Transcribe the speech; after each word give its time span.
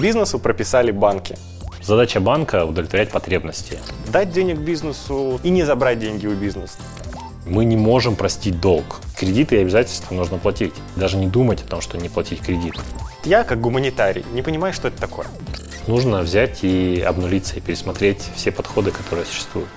Бизнесу 0.00 0.38
прописали 0.38 0.92
банки. 0.92 1.36
Задача 1.82 2.20
банка– 2.20 2.64
удовлетворять 2.66 3.10
потребности. 3.10 3.78
Дать 4.12 4.30
денег 4.30 4.58
бизнесу 4.58 5.40
и 5.42 5.50
не 5.50 5.64
забрать 5.64 5.98
деньги 5.98 6.26
у 6.26 6.34
бизнеса. 6.34 6.78
Мы 7.46 7.64
не 7.64 7.76
можем 7.76 8.14
простить 8.14 8.60
долг. 8.60 9.00
Кредиты 9.16 9.56
и 9.56 9.58
обязательства 9.60 10.14
нужно 10.14 10.38
платить. 10.38 10.74
Даже 10.94 11.16
не 11.16 11.26
думать 11.26 11.62
о 11.62 11.66
том, 11.66 11.80
что 11.80 11.98
не 11.98 12.08
платить 12.08 12.42
кредит. 12.42 12.74
Я, 13.24 13.42
как 13.42 13.60
гуманитарий, 13.60 14.24
не 14.32 14.42
понимаю, 14.42 14.72
что 14.72 14.88
это 14.88 15.00
такое. 15.00 15.26
Нужно 15.88 16.20
взять 16.20 16.62
и 16.62 17.00
обнулиться, 17.00 17.56
и 17.56 17.60
пересмотреть 17.60 18.22
все 18.36 18.52
подходы, 18.52 18.92
которые 18.92 19.26
существуют. 19.26 19.68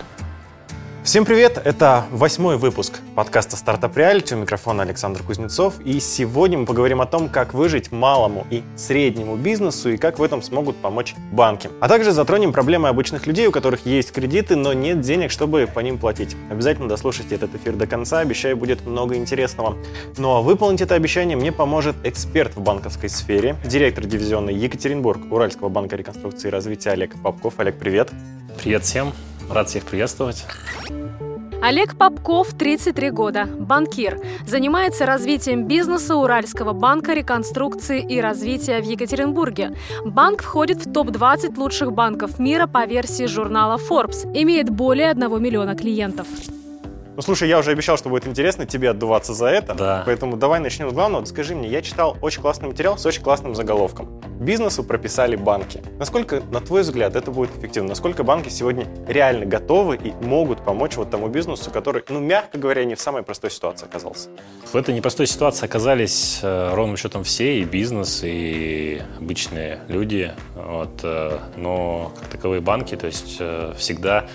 Всем 1.04 1.26
привет! 1.26 1.60
Это 1.66 2.06
восьмой 2.12 2.58
выпуск 2.58 3.00
подкаста 3.16 3.58
«Стартап 3.58 3.98
Реалити». 3.98 4.36
У 4.36 4.38
микрофона 4.38 4.84
Александр 4.84 5.24
Кузнецов. 5.24 5.80
И 5.84 6.00
сегодня 6.00 6.60
мы 6.60 6.68
поговорим 6.68 7.02
о 7.02 7.08
том, 7.08 7.28
как 7.28 7.56
выжить 7.56 7.92
малому 7.92 8.46
и 8.52 8.62
среднему 8.76 9.36
бизнесу 9.36 9.90
и 9.90 9.98
как 9.98 10.20
в 10.20 10.24
этом 10.24 10.44
смогут 10.44 10.78
помочь 10.78 11.16
банки. 11.32 11.72
А 11.80 11.88
также 11.88 12.12
затронем 12.12 12.54
проблемы 12.54 12.88
обычных 12.88 13.26
людей, 13.26 13.48
у 13.48 13.52
которых 13.52 13.88
есть 13.88 14.12
кредиты, 14.12 14.56
но 14.56 14.74
нет 14.74 15.02
денег, 15.02 15.32
чтобы 15.32 15.68
по 15.74 15.80
ним 15.80 15.98
платить. 15.98 16.38
Обязательно 16.52 16.88
дослушайте 16.88 17.34
этот 17.34 17.56
эфир 17.56 17.74
до 17.74 17.88
конца, 17.88 18.20
обещаю, 18.20 18.56
будет 18.56 18.86
много 18.86 19.16
интересного. 19.16 19.78
Ну 20.18 20.36
а 20.36 20.42
выполнить 20.42 20.82
это 20.82 20.94
обещание 20.94 21.36
мне 21.36 21.52
поможет 21.52 21.96
эксперт 22.04 22.56
в 22.56 22.62
банковской 22.62 23.10
сфере, 23.10 23.56
директор 23.66 24.06
дивизиона 24.06 24.52
Екатеринбург 24.52 25.32
Уральского 25.32 25.70
банка 25.70 25.96
реконструкции 25.96 26.50
и 26.50 26.52
развития 26.52 26.92
Олег 26.92 27.20
Попков. 27.24 27.56
Олег, 27.58 27.80
привет! 27.80 28.12
Привет 28.60 28.84
всем! 28.84 29.14
Рад 29.52 29.68
всех 29.68 29.84
приветствовать. 29.84 30.46
Олег 31.62 31.96
Попков, 31.96 32.54
33 32.54 33.12
года, 33.12 33.46
банкир. 33.46 34.20
Занимается 34.48 35.06
развитием 35.06 35.68
бизнеса 35.68 36.16
Уральского 36.16 36.74
банка 36.74 37.14
реконструкции 37.14 38.02
и 38.02 38.20
развития 38.20 38.82
в 38.82 38.86
Екатеринбурге. 38.86 39.76
Банк 40.06 40.42
входит 40.42 40.86
в 40.86 40.92
топ-20 40.92 41.58
лучших 41.58 41.92
банков 41.92 42.40
мира 42.40 42.66
по 42.66 42.86
версии 42.86 43.26
журнала 43.26 43.78
Forbes. 43.78 44.26
Имеет 44.34 44.70
более 44.70 45.12
1 45.12 45.44
миллиона 45.44 45.76
клиентов. 45.76 46.28
Ну, 47.16 47.22
слушай, 47.22 47.50
я 47.50 47.60
уже 47.60 47.72
обещал, 47.72 47.98
что 47.98 48.10
будет 48.10 48.26
интересно 48.26 48.66
тебе 48.66 48.90
отдуваться 48.90 49.34
за 49.34 49.48
это. 49.48 49.74
Да. 49.74 50.04
Поэтому 50.06 50.38
давай 50.38 50.62
начнем 50.62 50.90
с 50.90 50.94
главного. 50.94 51.26
Скажи 51.26 51.56
мне, 51.56 51.68
я 51.68 51.82
читал 51.82 52.18
очень 52.22 52.42
классный 52.42 52.70
материал 52.70 52.98
с 52.98 53.06
очень 53.06 53.22
классным 53.22 53.54
заголовком. 53.54 54.22
Бизнесу 54.40 54.84
прописали 54.84 55.36
банки. 55.36 55.84
Насколько, 56.00 56.42
на 56.52 56.62
твой 56.62 56.82
взгляд, 56.82 57.16
это 57.18 57.30
будет 57.30 57.56
эффективно? 57.58 57.90
Насколько 57.90 58.24
банки 58.24 58.48
сегодня 58.48 58.88
реально 59.08 59.46
готовы 59.46 59.98
и 59.98 60.14
могут 60.26 60.64
помочь 60.64 60.96
вот 60.96 61.10
тому 61.12 61.28
бизнесу, 61.28 61.70
который, 61.70 62.04
ну, 62.08 62.20
мягко 62.20 62.58
говоря, 62.58 62.86
не 62.86 62.96
в 62.96 63.02
самой 63.02 63.24
простой 63.24 63.52
ситуации 63.52 63.86
оказался? 63.86 64.30
В 64.72 64.76
этой 64.76 64.96
непростой 64.96 65.28
ситуации 65.28 65.66
оказались 65.66 66.40
э, 66.42 66.74
ровным 66.74 66.96
счетом 66.96 67.26
все, 67.26 67.60
и 67.60 67.66
бизнес, 67.66 68.22
и 68.24 69.02
обычные 69.20 69.80
люди. 69.90 70.32
Вот, 70.56 71.02
э, 71.04 71.40
но 71.58 72.14
как 72.20 72.30
таковые 72.30 72.62
банки, 72.62 72.96
то 72.96 73.08
есть 73.08 73.36
э, 73.40 73.74
всегда 73.78 74.28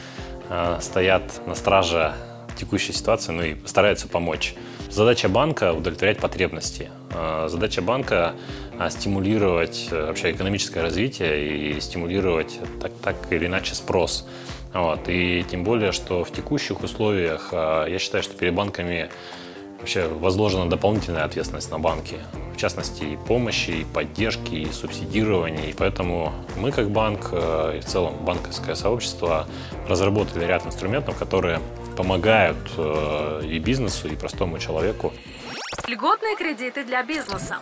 э, 0.51 0.77
стоят 0.81 1.23
на 1.47 1.55
страже 1.55 2.13
текущей 2.57 2.93
ситуации, 2.93 3.33
ну 3.33 3.43
и 3.43 3.57
стараются 3.67 4.09
помочь. 4.09 4.55
Задача 4.91 5.29
банка– 5.29 5.73
удовлетворять 5.75 6.19
потребности. 6.19 6.91
А, 7.13 7.49
задача 7.49 7.83
банка– 7.83 8.35
стимулировать 8.91 9.89
э, 9.91 10.07
вообще 10.07 10.33
экономическое 10.33 10.83
развитие 10.83 11.77
и 11.77 11.81
стимулировать 11.81 12.61
так, 12.81 12.93
так 13.03 13.17
или 13.31 13.47
иначе 13.47 13.75
спрос. 13.75 14.29
Вот. 14.75 15.09
И 15.09 15.45
тем 15.51 15.65
более, 15.65 15.93
что 15.93 16.25
в 16.25 16.31
текущих 16.31 16.83
условиях 16.83 17.49
а, 17.53 17.87
я 17.87 17.99
считаю, 17.99 18.23
что 18.23 18.37
перед 18.37 18.55
банками 18.55 19.09
вообще 19.79 20.09
возложена 20.09 20.69
дополнительная 20.69 21.25
ответственность 21.25 21.71
на 21.71 21.79
банки, 21.79 22.17
в 22.55 22.57
частности 22.57 23.05
и 23.05 23.17
помощи, 23.17 23.71
и 23.71 23.85
поддержки, 23.85 24.55
и 24.55 24.73
субсидирования. 24.73 25.67
И 25.67 25.73
поэтому 25.73 26.33
мы 26.57 26.73
как 26.73 26.91
банк 26.91 27.29
э, 27.33 27.79
и 27.79 27.81
в 27.81 27.85
целом 27.85 28.15
банковское 28.25 28.75
сообщество 28.75 29.47
разработали 29.89 30.45
ряд 30.45 30.67
инструментов, 30.67 31.17
которые 31.17 31.61
помогают 31.97 32.57
э, 32.77 33.43
и 33.45 33.59
бизнесу, 33.59 34.09
и 34.09 34.17
простому 34.17 34.59
человеку. 34.59 35.13
Льготные 35.87 36.37
кредиты 36.37 36.85
для 36.85 37.03
бизнеса. 37.03 37.59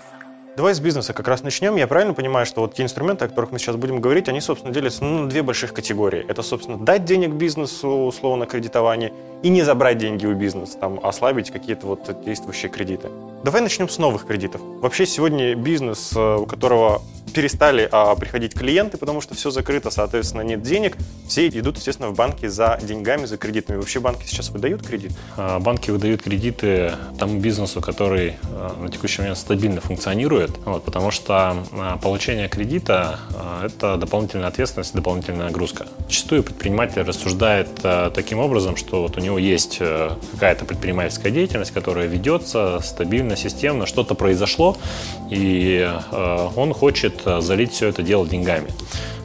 Давай 0.56 0.72
с 0.72 0.78
бизнеса 0.78 1.12
как 1.12 1.26
раз 1.26 1.42
начнем. 1.42 1.74
Я 1.74 1.88
правильно 1.88 2.14
понимаю, 2.14 2.46
что 2.46 2.60
вот 2.60 2.74
те 2.74 2.84
инструменты, 2.84 3.24
о 3.24 3.28
которых 3.28 3.50
мы 3.50 3.58
сейчас 3.58 3.74
будем 3.74 4.00
говорить, 4.00 4.28
они, 4.28 4.40
собственно, 4.40 4.72
делятся 4.72 5.02
на 5.04 5.28
две 5.28 5.42
больших 5.42 5.74
категории. 5.74 6.24
Это, 6.28 6.42
собственно, 6.42 6.78
дать 6.78 7.04
денег 7.04 7.30
бизнесу, 7.30 7.88
условно, 7.88 8.46
кредитование, 8.46 9.12
и 9.42 9.48
не 9.48 9.62
забрать 9.62 9.98
деньги 9.98 10.26
у 10.26 10.34
бизнеса, 10.34 10.78
там, 10.78 11.00
ослабить 11.02 11.50
какие-то 11.50 11.88
вот 11.88 12.24
действующие 12.24 12.70
кредиты. 12.70 13.10
Давай 13.42 13.62
начнем 13.62 13.88
с 13.88 13.98
новых 13.98 14.26
кредитов. 14.26 14.60
Вообще 14.80 15.06
сегодня 15.06 15.56
бизнес, 15.56 16.12
э, 16.14 16.36
у 16.36 16.46
которого 16.46 17.02
перестали 17.34 17.88
а, 17.90 18.14
приходить 18.14 18.54
клиенты, 18.54 18.96
потому 18.96 19.20
что 19.20 19.34
все 19.34 19.50
закрыто, 19.50 19.90
соответственно, 19.90 20.42
нет 20.42 20.62
денег. 20.62 20.96
Все 21.28 21.48
идут, 21.48 21.76
естественно, 21.76 22.08
в 22.10 22.14
банки 22.14 22.46
за 22.46 22.78
деньгами, 22.82 23.26
за 23.26 23.36
кредитами. 23.36 23.76
Вообще 23.76 24.00
банки 24.00 24.24
сейчас 24.26 24.50
выдают 24.50 24.86
кредит? 24.86 25.12
А, 25.36 25.58
банки 25.58 25.90
выдают 25.90 26.22
кредиты 26.22 26.92
тому 27.18 27.40
бизнесу, 27.40 27.80
который 27.80 28.36
а, 28.44 28.76
на 28.80 28.88
текущий 28.88 29.22
момент 29.22 29.38
стабильно 29.38 29.80
функционирует, 29.80 30.52
вот, 30.64 30.84
потому 30.84 31.10
что 31.10 31.56
а, 31.72 31.98
получение 31.98 32.48
кредита– 32.48 33.18
это 33.64 33.96
дополнительная 33.96 34.48
ответственность, 34.48 34.94
дополнительная 34.94 35.46
нагрузка. 35.46 35.86
Зачастую 36.06 36.44
предприниматель 36.44 37.02
рассуждает 37.02 37.68
таким 38.14 38.38
образом, 38.38 38.76
что 38.76 39.02
вот 39.02 39.16
у 39.16 39.20
него 39.20 39.38
есть 39.38 39.78
э, 39.80 40.10
какая-то 40.32 40.64
предпринимательская 40.64 41.32
деятельность, 41.32 41.72
которая 41.72 42.06
ведется 42.06 42.80
стабильно, 42.80 43.36
системно, 43.36 43.86
что-то 43.86 44.14
произошло, 44.14 44.76
и 45.30 45.90
он 46.56 46.72
хочет 46.72 47.23
залить 47.40 47.72
все 47.72 47.88
это 47.88 48.02
дело 48.02 48.26
деньгами. 48.26 48.70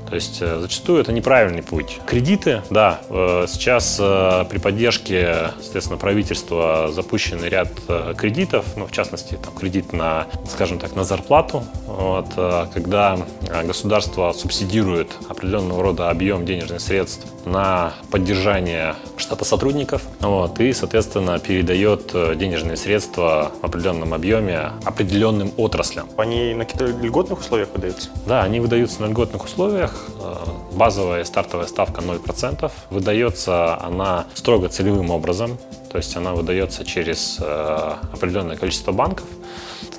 То 0.09 0.16
есть 0.16 0.40
э, 0.42 0.59
зачастую 0.59 1.02
это 1.02 1.12
неправильный 1.12 1.64
путь. 1.64 2.00
Кредиты, 2.06 2.62
да, 2.70 3.02
э, 3.09 3.46
сейчас 3.47 3.97
при 3.97 4.58
поддержке, 4.58 5.52
соответственно, 5.62 5.97
правительства 5.97 6.90
запущен 6.92 7.44
ряд 7.44 7.70
кредитов, 8.18 8.66
ну, 8.75 8.86
в 8.88 8.92
частности, 8.92 9.38
там, 9.42 9.53
кредит 9.53 9.94
на, 9.94 10.28
скажем 10.50 10.80
так, 10.80 10.96
на 10.96 11.03
зарплату, 11.03 11.64
вот, 11.86 12.28
когда 12.74 13.18
государство 13.66 14.31
субсидирует 14.31 15.09
определенного 15.28 15.84
рода 15.84 16.09
объем 16.09 16.46
денежных 16.46 16.81
средств 16.81 17.26
на 17.46 17.94
поддержание 18.12 18.96
штата 19.18 19.46
сотрудников, 19.46 20.03
вот, 20.20 20.59
и, 20.59 20.74
соответственно, 20.74 21.40
передает 21.40 22.14
денежные 22.38 22.78
средства 22.78 23.52
в 23.62 23.66
определенном 23.66 24.14
объеме 24.14 24.72
определенным 24.86 25.52
отраслям. 25.58 26.09
Они 26.18 26.53
на 26.53 26.66
каких-то 26.66 26.86
льготных 26.86 27.40
условиях 27.40 27.70
выдаются? 27.74 28.09
Да, 28.26 28.44
они 28.44 28.59
выдаются 28.59 29.02
на 29.02 29.08
льготных 29.08 29.44
условиях. 29.46 29.99
Э, 30.22 30.46
базовая 30.74 31.24
стартовая 31.24 31.68
ставка 31.68 32.02
0%. 32.02 32.72
Выдается 32.90 33.82
она 33.82 34.26
строго 34.34 34.70
целевым 34.70 35.12
образом, 35.12 35.58
то 35.92 35.98
есть 35.98 36.16
она 36.16 36.34
выдается 36.34 36.86
через 36.86 37.38
э, 37.40 37.94
определенное 38.14 38.56
количество 38.56 38.92
банков. 38.92 39.26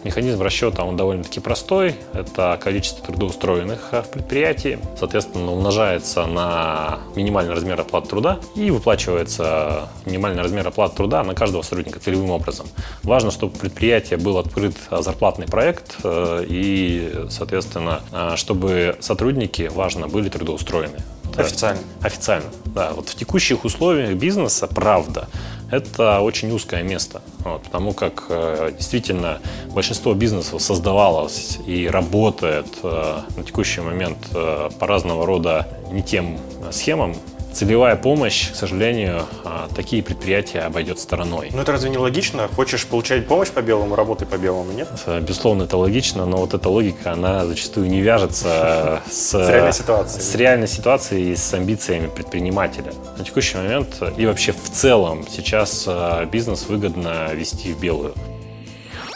Механизм 0.03 0.43
расчета, 0.43 0.85
он 0.85 0.97
довольно-таки 0.97 1.41
простой. 1.41 1.95
Это 2.15 2.59
количество 2.63 3.05
трудоустроенных 3.05 3.89
э, 3.93 4.03
в 4.03 4.09
предприятии. 4.09 4.79
Соответственно, 4.99 5.53
умножается 5.53 6.27
на 6.27 7.01
минимальный 7.15 7.55
размер 7.55 7.81
оплаты 7.81 8.09
труда 8.09 8.41
и 8.55 8.71
выплачивается 8.71 9.89
минимальный 10.07 10.43
размер 10.43 10.67
оплаты 10.67 10.97
труда 10.97 11.23
на 11.23 11.35
каждого 11.35 11.63
сотрудника 11.63 12.01
целевым 12.01 12.31
образом. 12.31 12.67
Важно, 13.03 13.31
чтобы 13.31 13.57
предприятие 13.59 14.19
был 14.19 14.39
открыт 14.39 14.75
зарплатный 14.91 15.47
проект 15.47 15.97
э, 16.03 16.45
и, 16.49 17.27
соответственно, 17.29 18.01
э, 18.13 18.33
чтобы 18.37 18.97
сотрудники, 19.01 19.71
важно, 19.73 20.09
были 20.09 20.31
трудоустроены. 20.31 20.99
Официально. 21.37 21.81
Официально, 22.03 22.49
да. 22.65 22.93
Вот 22.93 23.09
в 23.09 23.15
текущих 23.15 23.65
условиях 23.65 24.15
бизнеса, 24.15 24.67
правда, 24.67 25.29
это 25.71 26.21
очень 26.21 26.51
узкое 26.53 26.83
место, 26.83 27.23
вот, 27.45 27.63
потому 27.63 27.93
как 27.93 28.25
э, 28.29 28.73
действительно 28.77 29.39
большинство 29.75 30.15
бизнесов 30.15 30.61
создавалось 30.63 31.59
и 31.67 31.89
работает 31.89 32.67
э, 32.83 33.21
на 33.37 33.43
текущий 33.45 33.81
момент 33.81 34.19
э, 34.35 34.71
по 34.79 34.87
разного 34.87 35.27
рода 35.27 35.69
не 35.93 36.03
тем 36.03 36.39
схемам, 36.71 37.15
целевая 37.53 37.97
помощь, 37.97 38.51
к 38.53 38.55
сожалению, 38.55 39.27
а, 39.45 39.69
такие 39.75 40.03
предприятия 40.03 40.61
обойдет 40.61 40.99
стороной. 40.99 41.51
Ну 41.53 41.61
это 41.61 41.73
разве 41.73 41.91
не 41.91 41.99
логично? 41.99 42.49
Хочешь 42.49 42.87
получать 42.87 43.27
помощь 43.27 43.49
по 43.49 43.63
белому, 43.63 43.97
работай 43.97 44.27
по 44.27 44.37
белому, 44.37 44.73
нет? 44.73 44.89
Безусловно, 45.23 45.65
это 45.65 45.77
логично, 45.77 46.27
но 46.27 46.39
вот 46.39 46.55
эта 46.55 46.69
логика, 46.69 47.13
она 47.13 47.47
зачастую 47.47 47.89
не 47.89 48.01
вяжется 48.01 49.03
с, 49.11 49.31
с 49.31 49.49
реальной 49.49 49.73
ситуацией. 49.73 50.23
С 50.23 50.35
реальной 50.35 50.69
ситуацией 50.69 51.33
и 51.33 51.37
с 51.37 51.55
амбициями 51.55 52.09
предпринимателя. 52.09 52.93
На 53.19 53.25
текущий 53.25 53.57
момент 53.57 54.03
и 54.17 54.27
вообще 54.27 54.53
в 54.53 54.71
целом 54.71 55.27
сейчас 55.29 55.89
бизнес 56.31 56.67
выгодно 56.67 57.33
вести 57.35 57.73
в 57.73 57.81
белую. 57.81 58.15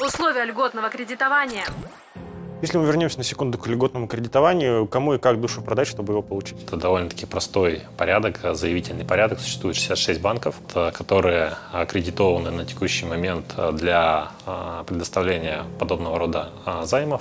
Условия 0.00 0.44
льготного 0.44 0.90
кредитования. 0.90 1.64
Если 2.64 2.78
мы 2.78 2.87
вернемся 2.87 3.19
на 3.19 3.25
секунду 3.25 3.58
к 3.58 3.66
льготному 3.66 4.06
кредитованию, 4.06 4.87
кому 4.87 5.12
и 5.12 5.19
как 5.19 5.38
душу 5.38 5.61
продать, 5.61 5.87
чтобы 5.87 6.14
его 6.14 6.22
получить? 6.22 6.62
Это 6.62 6.78
довольно-таки 6.78 7.26
простой 7.26 7.82
порядок, 7.99 8.40
заявительный 8.55 9.05
порядок. 9.05 9.40
Существует 9.40 9.76
66 9.76 10.19
банков, 10.22 10.55
которые 10.72 11.58
аккредитованы 11.72 12.50
на 12.50 12.64
текущий 12.64 13.05
момент 13.05 13.55
для 13.75 14.31
предоставления 14.87 15.64
подобного 15.78 16.19
рода 16.19 16.49
займов. 16.84 17.20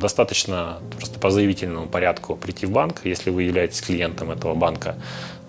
Достаточно 0.00 0.78
просто 0.96 1.20
по 1.20 1.30
заявительному 1.30 1.86
порядку 1.86 2.34
прийти 2.34 2.66
в 2.66 2.72
банк, 2.72 3.02
если 3.04 3.30
вы 3.30 3.44
являетесь 3.44 3.80
клиентом 3.80 4.32
этого 4.32 4.56
банка, 4.56 4.96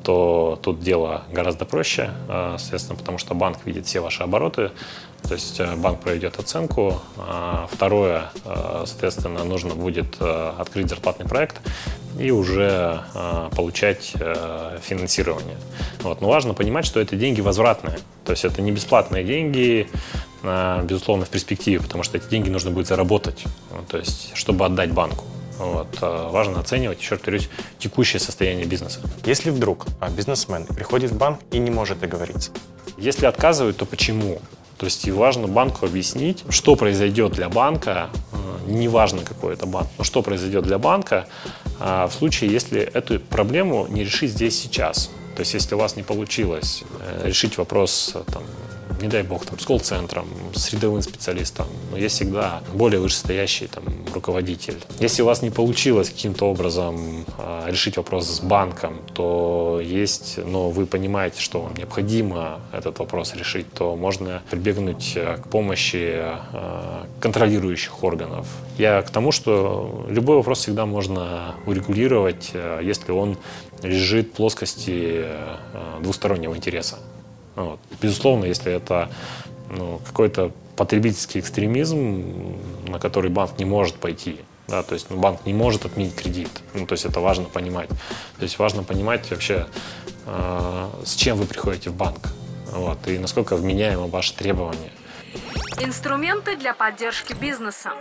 то 0.06 0.60
тут 0.62 0.82
дело 0.82 1.24
гораздо 1.32 1.66
проще, 1.66 2.12
а, 2.30 2.58
соответственно, 2.60 2.98
потому 2.98 3.18
что 3.18 3.34
банк 3.34 3.58
видит 3.66 3.88
все 3.88 4.00
ваши 4.00 4.22
обороты, 4.22 4.72
то 5.28 5.34
есть 5.34 5.60
э, 5.60 5.76
банк 5.76 6.02
проведет 6.02 6.38
оценку. 6.38 7.02
А, 7.18 7.68
второе, 7.72 8.30
э, 8.46 8.84
соответственно, 8.86 9.44
нужно 9.44 9.74
будет 9.74 10.18
э, 10.20 10.52
открыть 10.60 10.90
зарплатный 10.90 11.26
проект 11.26 11.60
и 12.20 12.32
уже 12.32 13.02
получать 13.58 14.14
финансирование. 14.82 15.58
Вот. 16.02 16.22
Но 16.22 16.30
важно 16.30 16.54
понимать, 16.54 16.86
что 16.86 17.02
это 17.02 17.18
деньги 17.18 17.42
возвратные. 17.42 17.98
То 18.24 18.32
есть 18.32 18.46
это 18.46 18.62
не 18.62 18.72
бесплатные 18.72 19.26
деньги, 19.26 19.90
безусловно, 20.42 21.26
в 21.26 21.30
перспективе, 21.30 21.82
потому 21.82 22.04
что 22.04 22.16
эти 22.18 22.30
деньги 22.30 22.48
нужно 22.48 22.72
будет 22.72 22.88
заработать, 22.88 23.44
то 23.90 23.98
есть 23.98 24.32
чтобы 24.34 24.66
отдать 24.66 24.94
банку. 24.94 25.26
Вот. 25.58 25.88
Важно 26.02 26.60
оценивать, 26.60 27.00
еще 27.00 27.12
раз 27.12 27.20
повторюсь, 27.20 27.50
текущее 27.80 28.20
состояние 28.20 28.66
бизнеса. 28.66 29.00
Если 29.26 29.50
вдруг 29.50 29.86
бизнесмен 30.16 30.66
приходит 30.66 31.12
в 31.12 31.18
банк 31.18 31.40
и 31.52 31.60
не 31.60 31.72
может 31.72 32.00
договориться? 32.00 32.52
Если 32.98 33.26
отказывают, 33.26 33.78
то 33.78 33.86
почему? 33.86 34.40
То 34.78 34.86
есть 34.86 35.08
и 35.08 35.12
важно 35.12 35.48
банку 35.48 35.86
объяснить, 35.86 36.44
что 36.50 36.76
произойдет 36.76 37.34
для 37.34 37.50
банка, 37.50 38.10
э, 38.32 38.72
неважно 38.72 39.22
какой 39.24 39.54
это 39.54 39.66
банк, 39.66 39.88
но 39.98 40.04
что 40.04 40.22
произойдет 40.22 40.64
для 40.64 40.78
банка 40.78 41.28
а, 41.80 42.08
в 42.08 42.14
случае, 42.14 42.52
если 42.52 42.82
эту 42.82 43.20
проблему 43.20 43.88
не 43.88 44.04
решить 44.04 44.32
здесь 44.32 44.60
сейчас. 44.60 45.10
То 45.36 45.42
есть 45.42 45.54
если 45.54 45.76
у 45.76 45.78
вас 45.78 45.96
не 45.96 46.04
получилось 46.04 46.84
э, 47.00 47.28
решить 47.28 47.58
вопрос 47.58 48.16
там, 48.32 48.44
не 49.02 49.08
дай 49.08 49.24
бог, 49.24 49.46
там, 49.46 49.60
с 49.60 49.66
колл-центром, 49.66 50.28
с 50.54 50.74
рядовым 50.74 51.02
специалистом, 51.02 51.68
но 51.92 51.98
есть 51.98 52.16
всегда 52.16 52.62
более 52.74 53.00
вышестоящий 53.00 53.68
там, 53.68 53.84
руководитель. 54.14 54.78
Если 55.00 55.22
у 55.22 55.26
вас 55.26 55.42
не 55.42 55.50
получилось 55.50 56.10
каким-то 56.10 56.46
образом 56.46 57.26
э, 57.38 57.66
решить 57.68 57.98
вопрос 57.98 58.28
с 58.28 58.40
банком, 58.40 59.00
то 59.14 59.80
есть, 59.84 60.40
но 60.46 60.70
вы 60.70 60.86
понимаете, 60.86 61.42
что 61.42 61.62
вам 61.62 61.76
необходимо 61.76 62.62
этот 62.72 63.00
вопрос 63.00 63.36
решить, 63.36 63.72
то 63.74 63.96
можно 63.96 64.42
прибегнуть 64.50 65.14
э, 65.16 65.38
к 65.38 65.48
помощи 65.50 66.22
э, 66.22 67.04
контролирующих 67.20 68.04
органов. 68.04 68.48
Я 68.78 69.02
к 69.02 69.10
тому, 69.10 69.32
что 69.32 70.06
любой 70.10 70.38
вопрос 70.38 70.60
всегда 70.60 70.86
можно 70.86 71.56
урегулировать, 71.66 72.52
э, 72.54 72.80
если 72.84 73.12
он 73.12 73.38
лежит 73.84 74.30
в 74.30 74.32
плоскости 74.32 75.24
э, 75.24 75.56
двустороннего 76.02 76.56
интереса. 76.56 76.98
Вот. 77.56 77.80
Безусловно, 78.02 78.46
если 78.46 78.72
это 78.74 79.10
ну, 79.70 80.00
какой-то 80.06 80.52
потребительский 80.76 81.40
экстремизм, 81.40 82.58
на 82.88 83.00
который 83.00 83.30
банк 83.30 83.58
не 83.58 83.66
может 83.66 83.96
пойти, 83.96 84.40
да, 84.68 84.84
то 84.84 84.94
есть 84.94 85.10
ну, 85.10 85.18
банк 85.18 85.46
не 85.46 85.54
может 85.54 85.86
отменить 85.86 86.16
кредит. 86.16 86.50
Ну, 86.74 86.86
то 86.86 86.94
есть 86.94 87.06
это 87.06 87.20
важно 87.20 87.46
понимать. 87.46 87.90
То 87.90 88.44
есть 88.44 88.58
важно 88.60 88.84
понимать 88.84 89.30
вообще, 89.30 89.68
э, 90.26 90.90
с 91.04 91.16
чем 91.16 91.38
вы 91.38 91.46
приходите 91.46 91.90
в 91.92 91.96
банк. 91.96 92.30
Вот, 92.72 93.08
и 93.08 93.18
насколько 93.20 93.56
вменяемо 93.56 94.08
ваши 94.08 94.36
требования. 94.36 94.92
Инструменты 95.80 96.58
для 96.58 96.74
поддержки 96.74 97.34
бизнеса. 97.34 97.92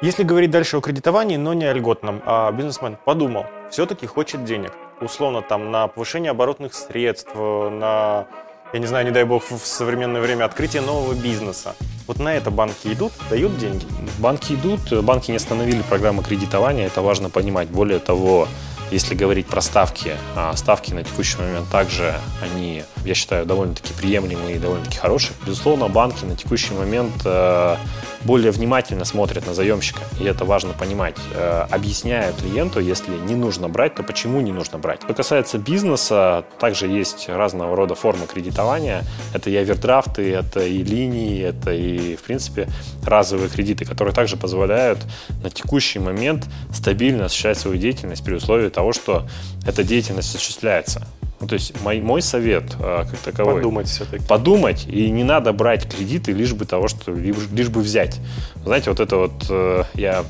Если 0.00 0.22
говорить 0.22 0.50
дальше 0.50 0.76
о 0.76 0.80
кредитовании, 0.80 1.36
но 1.36 1.54
не 1.54 1.64
о 1.64 1.72
льготном, 1.72 2.22
а 2.24 2.50
бизнесмен 2.52 2.96
подумал, 3.04 3.46
все-таки 3.70 4.06
хочет 4.06 4.44
денег. 4.44 4.72
Условно 5.00 5.42
там 5.42 5.70
на 5.70 5.88
повышение 5.88 6.30
оборотных 6.30 6.74
средств, 6.74 7.34
на 7.34 8.26
я 8.72 8.78
не 8.78 8.86
знаю, 8.86 9.04
не 9.04 9.10
дай 9.10 9.24
бог, 9.24 9.44
в 9.50 9.66
современное 9.66 10.20
время 10.20 10.44
открытие 10.44 10.82
нового 10.82 11.14
бизнеса. 11.14 11.74
Вот 12.06 12.18
на 12.18 12.34
это 12.34 12.50
банки 12.50 12.88
идут, 12.92 13.12
дают 13.30 13.58
деньги? 13.58 13.84
Банки 14.18 14.54
идут, 14.54 14.92
банки 15.04 15.30
не 15.30 15.36
остановили 15.36 15.82
программу 15.82 16.22
кредитования, 16.22 16.86
это 16.86 17.02
важно 17.02 17.30
понимать. 17.30 17.68
Более 17.68 17.98
того, 17.98 18.48
если 18.92 19.14
говорить 19.14 19.46
про 19.46 19.60
ставки, 19.60 20.16
а 20.36 20.54
ставки 20.54 20.92
на 20.92 21.02
текущий 21.02 21.38
момент 21.38 21.68
также, 21.70 22.14
они, 22.42 22.84
я 23.04 23.14
считаю, 23.14 23.46
довольно-таки 23.46 23.94
приемлемые 23.94 24.56
и 24.56 24.58
довольно-таки 24.58 24.98
хорошие. 24.98 25.34
Безусловно, 25.46 25.88
банки 25.88 26.24
на 26.24 26.36
текущий 26.36 26.74
момент 26.74 27.12
э, 27.24 27.76
более 28.24 28.50
внимательно 28.50 29.04
смотрят 29.04 29.46
на 29.46 29.54
заемщика, 29.54 30.00
и 30.20 30.24
это 30.24 30.44
важно 30.44 30.74
понимать, 30.74 31.16
э, 31.34 31.66
объясняя 31.70 32.32
клиенту, 32.32 32.80
если 32.80 33.12
не 33.26 33.34
нужно 33.34 33.68
брать, 33.68 33.94
то 33.94 34.02
почему 34.02 34.40
не 34.40 34.52
нужно 34.52 34.78
брать. 34.78 35.02
Что 35.02 35.14
касается 35.14 35.58
бизнеса, 35.58 36.44
также 36.60 36.86
есть 36.86 37.28
разного 37.28 37.74
рода 37.74 37.94
формы 37.94 38.26
кредитования. 38.26 39.04
Это 39.32 39.48
и 39.50 39.56
овердрафты, 39.56 40.32
это 40.32 40.60
и 40.60 40.82
линии, 40.82 41.42
это 41.42 41.72
и, 41.72 42.16
в 42.16 42.22
принципе, 42.22 42.68
разовые 43.04 43.48
кредиты, 43.48 43.84
которые 43.84 44.14
также 44.14 44.36
позволяют 44.36 44.98
на 45.42 45.50
текущий 45.50 45.98
момент 45.98 46.46
стабильно 46.72 47.26
осуществлять 47.26 47.58
свою 47.58 47.78
деятельность 47.78 48.24
при 48.24 48.34
условии 48.34 48.68
того, 48.68 48.81
того, 48.82 48.92
что 48.92 49.28
эта 49.64 49.84
деятельность 49.84 50.34
осуществляется. 50.34 51.06
Ну, 51.40 51.46
то 51.48 51.54
есть 51.54 51.80
мой, 51.82 52.00
мой 52.00 52.20
совет 52.22 52.64
э, 52.78 53.04
как 53.10 53.18
таковой. 53.18 53.54
Подумать 53.56 53.88
все-таки. 53.88 54.24
Подумать, 54.26 54.86
и 54.86 55.10
не 55.10 55.24
надо 55.24 55.52
брать 55.52 55.88
кредиты 55.88 56.32
лишь 56.32 56.52
бы 56.52 56.64
того, 56.66 56.88
что 56.88 57.12
лишь, 57.12 57.48
лишь 57.52 57.68
бы 57.68 57.80
взять. 57.80 58.20
Знаете, 58.64 58.90
вот 58.90 59.00
это 59.00 59.16
вот 59.16 59.32
э, 59.48 59.84
я 59.94 60.24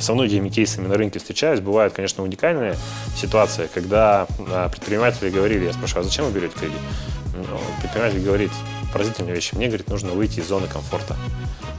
со 0.00 0.14
многими 0.14 0.48
кейсами 0.48 0.86
на 0.86 0.94
рынке 0.94 1.18
встречаюсь. 1.18 1.60
Бывают, 1.60 1.92
конечно, 1.92 2.22
уникальные 2.22 2.74
ситуации, 3.16 3.68
когда 3.72 4.26
э, 4.38 4.68
предприниматели 4.70 5.30
говорили, 5.30 5.64
я 5.64 5.72
спрашиваю, 5.72 6.02
а 6.02 6.04
зачем 6.04 6.24
вы 6.24 6.32
берете 6.32 6.54
кредит? 6.58 6.78
Ну, 7.34 7.58
предприниматель 7.80 8.20
говорит, 8.20 8.50
поразительные 8.92 9.34
вещи. 9.34 9.54
Мне, 9.54 9.66
говорит, 9.66 9.88
нужно 9.88 10.10
выйти 10.10 10.40
из 10.40 10.48
зоны 10.48 10.66
комфорта 10.66 11.16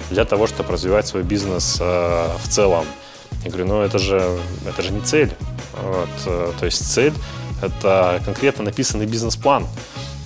для 0.09 0.25
того, 0.25 0.47
чтобы 0.47 0.73
развивать 0.73 1.07
свой 1.07 1.23
бизнес 1.23 1.77
э, 1.79 2.27
в 2.43 2.47
целом. 2.47 2.85
Я 3.43 3.51
говорю, 3.51 3.67
ну 3.67 3.81
это 3.81 3.99
же, 3.99 4.37
это 4.67 4.81
же 4.81 4.91
не 4.91 5.01
цель. 5.01 5.31
Вот, 5.83 6.09
э, 6.25 6.51
то 6.59 6.65
есть 6.65 6.91
цель– 6.91 7.13
это 7.61 8.21
конкретно 8.25 8.63
написанный 8.63 9.05
бизнес-план, 9.05 9.65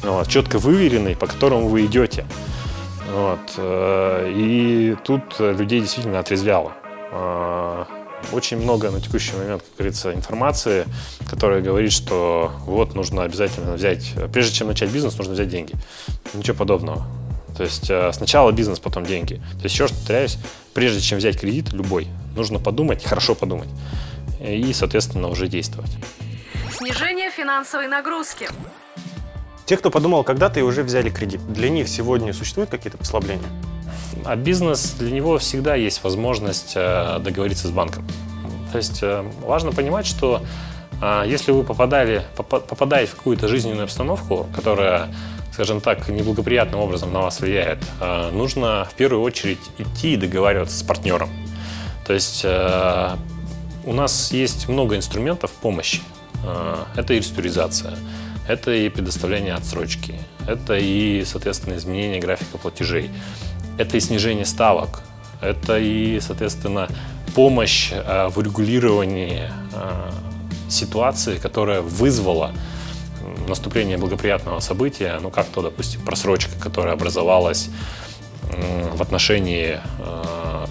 вот, 0.04 0.28
четко 0.28 0.60
выверенный, 0.60 1.16
по 1.16 1.28
которому 1.28 1.68
вы 1.68 1.86
идете. 1.86 2.26
Вот, 3.12 3.54
э, 3.58 4.32
и 4.36 4.96
тут 5.04 5.40
людей 5.40 5.82
действительно 5.82 6.20
отрезвляло. 6.20 6.74
Э, 7.12 7.86
очень 8.32 8.58
много 8.58 8.90
на 8.90 9.02
текущий 9.02 9.36
момент, 9.36 9.62
как 9.62 9.78
говорится, 9.78 10.14
информации, 10.14 10.86
которая 11.30 11.62
говорит, 11.62 11.92
что 11.92 12.52
вот 12.66 12.96
нужно 12.96 13.24
обязательно 13.24 13.74
взять, 13.74 14.14
прежде 14.32 14.54
чем 14.54 14.68
начать 14.68 14.90
бизнес, 14.90 15.18
нужно 15.18 15.34
взять 15.34 15.50
деньги. 15.50 15.74
Ничего 16.34 16.58
подобного. 16.58 17.06
То 17.58 17.64
есть 17.64 17.92
сначала 18.14 18.52
бизнес, 18.52 18.80
потом 18.80 19.06
деньги. 19.06 19.36
То 19.36 19.64
есть 19.64 19.76
еще 19.76 19.84
раз 19.84 19.92
повторяюсь, 19.92 20.38
прежде 20.74 21.02
чем 21.02 21.20
взять 21.20 21.40
кредит, 21.40 21.74
любой, 21.74 22.08
нужно 22.36 22.60
подумать, 22.60 23.04
хорошо 23.04 23.36
подумать 23.36 23.70
и, 24.44 24.74
соответственно, 24.74 25.30
уже 25.30 25.48
действовать. 25.48 25.92
Снижение 26.72 27.32
финансовой 27.32 27.88
нагрузки. 27.88 28.48
Те, 29.65 29.77
кто 29.77 29.89
подумал 29.89 30.24
когда-то 30.24 30.60
и 30.60 30.63
уже 30.63 30.84
взяли 30.84 31.10
кредит, 31.10 31.41
для 31.48 31.70
них 31.70 31.88
сегодня 31.88 32.34
существуют 32.34 32.70
какие-то 32.70 32.98
послабления? 32.98 33.48
А 34.25 34.36
бизнес, 34.36 34.91
для 35.00 35.12
него 35.12 35.38
всегда 35.38 35.75
есть 35.75 36.03
возможность 36.03 36.74
э, 36.75 37.20
договориться 37.20 37.68
с 37.68 37.72
банком. 37.72 38.06
То 38.72 38.77
есть 38.77 39.00
э, 39.01 39.24
важно 39.41 39.72
понимать, 39.72 40.06
что 40.06 40.44
э, 41.01 41.24
если 41.27 41.51
вы 41.51 41.63
попадали, 41.63 42.25
попадаете 42.36 43.12
в 43.12 43.15
какую-то 43.15 43.48
жизненную 43.48 43.84
обстановку, 43.84 44.48
которая 44.56 45.13
скажем 45.53 45.82
так, 45.82 46.08
неблагоприятным 46.10 46.79
образом 46.79 47.13
на 47.13 47.22
вас 47.22 47.39
влияет, 47.39 47.77
нужно 48.32 48.88
в 48.89 48.96
первую 48.96 49.22
очередь 49.22 49.60
идти 49.77 50.15
и 50.15 50.18
договариваться 50.18 50.75
с 50.75 50.82
партнером. 50.82 51.29
То 52.08 52.13
есть 52.13 52.44
у 53.86 53.94
нас 53.94 54.32
есть 54.32 54.68
много 54.68 54.96
инструментов 54.96 55.52
помощи. 55.52 56.02
А, 56.46 56.88
это 56.96 57.13
и 57.13 57.18
реструктуризация, 57.18 57.98
это 58.48 58.72
и 58.72 58.90
предоставление 58.90 59.54
отсрочки, 59.54 60.16
это 60.48 60.78
и, 60.78 61.24
соответственно, 61.25 61.75
изменение 61.75 62.20
графика 62.20 62.58
платежей, 62.58 63.12
это 63.78 63.98
и 63.98 64.00
снижение 64.00 64.46
ставок, 64.46 65.02
это 65.42 65.78
и, 65.80 66.20
соответственно, 66.20 66.88
помощь 67.36 67.92
а, 67.94 68.30
в 68.30 68.42
регулировании 68.42 69.50
а, 69.74 70.13
ситуации, 70.70 71.38
которая 71.38 71.82
вызвала 71.82 72.52
наступление 73.48 73.98
благоприятного 73.98 74.60
события, 74.60 75.18
ну 75.22 75.30
как 75.30 75.48
то, 75.48 75.62
допустим, 75.62 76.02
просрочка, 76.02 76.52
которая 76.60 76.94
образовалась 76.94 77.70
в 78.94 79.02
отношении 79.02 79.80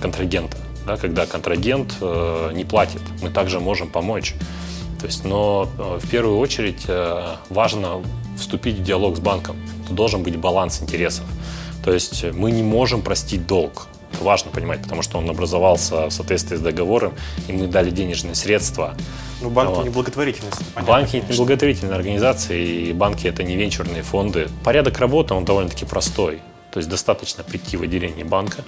контрагента 0.01 0.57
да, 0.93 1.01
когда 1.01 1.27
контрагент 1.27 1.95
э, 2.01 2.51
не 2.55 2.65
платит. 2.65 3.01
Мы 3.23 3.31
также 3.31 3.61
можем 3.61 3.89
помочь. 3.89 4.35
То 5.01 5.07
есть, 5.07 5.25
но 5.25 5.69
э, 5.79 5.99
в 6.03 6.09
первую 6.09 6.39
очередь 6.39 6.85
э, 6.89 7.37
важно 7.49 8.03
вступить 8.39 8.79
в 8.79 8.83
диалог 8.83 9.17
с 9.17 9.21
банком. 9.21 9.57
Тут 9.87 9.97
должен 9.97 10.23
быть 10.23 10.37
баланс 10.37 10.83
интересов. 10.83 11.25
То 11.85 11.93
есть 11.93 12.25
мы 12.33 12.53
не 12.53 12.63
можем 12.63 13.03
простить 13.03 13.47
долг. 13.47 13.89
банка 14.13 14.25
важно 14.25 14.51
понимать, 14.51 14.83
потому 14.83 15.03
что 15.03 15.19
он 15.19 15.29
образовался 15.29 16.07
в 16.07 16.11
соответствии 16.11 16.57
с 16.57 16.61
договором, 16.61 17.15
и 17.49 17.53
мы 17.53 17.67
дали 17.67 17.91
денежные 17.91 18.35
средства. 18.35 18.95
Ну, 19.41 19.51
банки 19.51 19.75
вот. 19.75 19.85
не 19.85 19.91
благотворительность. 19.91 20.61
банки 20.87 21.13
конечно. 21.13 21.33
не 21.33 21.37
благотворительные 21.39 21.97
организации, 21.97 22.89
и 22.89 22.93
банки 22.93 23.27
это 23.27 23.43
не 23.43 23.57
венчурные 23.57 24.03
фонды. 24.03 24.49
Порядок 24.65 24.99
работы, 24.99 25.35
он 25.35 25.45
довольно-таки 25.45 25.85
простой. 25.85 26.41
То 26.73 26.79
есть 26.79 26.89
достаточно 26.89 27.45
прийти 27.45 27.77
в 27.77 27.83
отделение 27.83 28.25
банка, 28.25 28.65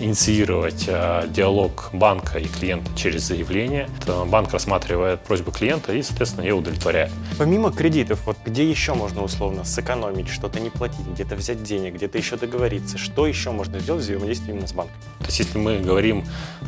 инициировать 0.00 0.84
э, 0.86 1.26
диалог 1.28 1.90
банка 1.92 2.38
и 2.38 2.46
клиента 2.46 2.90
через 2.96 3.22
заявление. 3.22 3.88
Это 4.00 4.24
банк 4.24 4.52
рассматривает 4.52 5.20
просьбу 5.20 5.52
клиента 5.52 5.92
и, 5.92 6.02
соответственно, 6.02 6.44
ее 6.44 6.54
удовлетворяет. 6.54 7.12
Помимо 7.38 7.72
кредитов, 7.72 8.20
вот 8.26 8.36
где 8.44 8.68
еще 8.68 8.94
можно 8.94 9.22
условно 9.22 9.64
сэкономить, 9.64 10.28
что-то 10.28 10.60
не 10.60 10.70
платить, 10.70 11.06
где-то 11.06 11.36
взять 11.36 11.62
денег, 11.62 11.94
где-то 11.94 12.18
еще 12.18 12.36
договориться? 12.36 12.98
Что 12.98 13.26
еще 13.26 13.50
можно 13.50 13.78
сделать 13.80 14.02
в 14.02 14.04
взаимодействии 14.04 14.52
именно 14.52 14.66
с 14.66 14.72
банком? 14.72 14.96
То 15.20 15.26
есть, 15.26 15.38
если 15.38 15.58
мы 15.58 15.78
говорим 15.78 16.24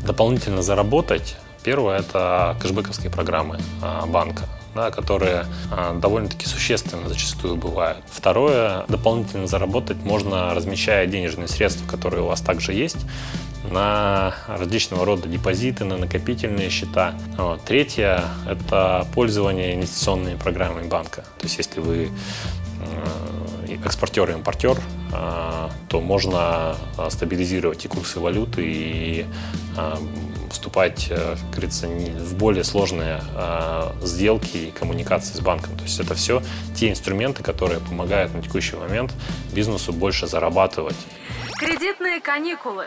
дополнительно 0.06 0.62
заработать, 0.62 1.36
первое– 1.62 1.98
это 2.00 2.56
кэшбэковские 2.60 3.10
программы 3.10 3.58
э, 3.82 4.06
банка 4.06 4.44
да, 4.76 4.90
которые 4.90 5.46
а, 5.70 5.98
довольно-таки 5.98 6.46
существенно 6.46 7.08
зачастую 7.08 7.56
бывают. 7.56 8.04
Второе, 8.10 8.84
дополнительно 8.88 9.46
заработать 9.46 9.96
можно, 10.04 10.54
размещая 10.54 11.06
денежные 11.06 11.48
средства, 11.48 11.86
которые 11.86 12.22
у 12.22 12.26
вас 12.26 12.40
также 12.40 12.72
есть, 12.72 12.98
на 13.70 14.34
различного 14.46 15.04
рода 15.04 15.26
депозиты, 15.26 15.84
на 15.84 15.96
накопительные 15.96 16.70
счета. 16.70 17.14
Вот. 17.36 17.64
Третье– 17.64 18.22
это 18.48 19.06
пользование 19.12 19.74
инвестиционными 19.74 20.36
программами 20.36 20.86
банка. 20.86 21.22
То 21.38 21.46
есть 21.46 21.58
если 21.58 21.80
вы 21.80 22.10
экспортер 23.84 24.30
и 24.30 24.34
импортер, 24.34 24.78
а, 25.12 25.70
то 25.88 26.00
можно 26.00 26.76
а, 26.96 27.10
стабилизировать 27.10 27.84
и 27.84 27.88
курсы 27.88 28.20
валюты, 28.20 28.62
и 28.64 29.26
вступать, 30.56 31.08
э, 31.10 31.36
как 31.36 31.50
говорится, 31.50 31.86
в 31.86 32.34
более 32.36 32.64
сложные 32.64 33.20
э, 33.34 33.92
сделки 34.02 34.56
и 34.56 34.70
коммуникации 34.70 35.34
с 35.34 35.40
банком. 35.40 35.76
То 35.76 35.84
есть 35.84 36.00
это 36.00 36.14
все 36.14 36.42
те 36.74 36.90
инструменты, 36.90 37.42
которые 37.42 37.80
помогают 37.80 38.34
на 38.34 38.42
текущий 38.42 38.76
момент 38.76 39.12
бизнесу 39.52 39.92
больше 39.92 40.26
зарабатывать. 40.26 40.96
Кредитные 41.58 42.20
каникулы. 42.20 42.86